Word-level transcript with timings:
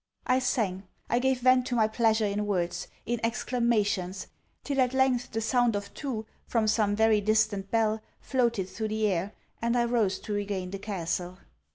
I 0.25 0.39
sang. 0.39 0.87
I 1.11 1.19
gave 1.19 1.41
vent 1.41 1.67
to 1.67 1.75
my 1.75 1.87
pleasure 1.87 2.25
in 2.25 2.47
words; 2.47 2.87
in 3.05 3.19
exclamations! 3.23 4.25
till 4.63 4.81
at 4.81 4.95
length 4.95 5.29
the 5.29 5.41
sound 5.41 5.75
of 5.75 5.93
two, 5.93 6.25
from 6.47 6.67
some 6.67 6.95
very 6.95 7.21
distant 7.21 7.69
bell, 7.69 8.01
floated 8.19 8.67
through 8.67 8.87
the 8.87 9.05
air, 9.05 9.33
and 9.61 9.77
I 9.77 9.85
rose 9.85 10.17
to 10.21 10.33
regain 10.33 10.71
the 10.71 10.79
castle. 10.79 11.37